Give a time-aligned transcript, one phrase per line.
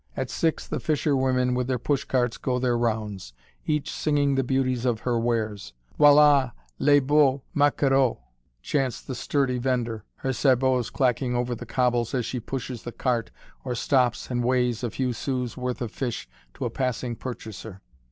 [0.17, 3.33] At six the fishwomen with their push carts go their rounds,
[3.67, 5.73] each singing the beauties of her wares.
[5.99, 8.17] "Voilà les beaux maquereaux!"
[8.63, 13.29] chants the sturdy vendor, her sabots clacking over the cobbles as she pushes the cart
[13.63, 17.81] or stops and weighs a few sous' worth of fish to a passing purchaser.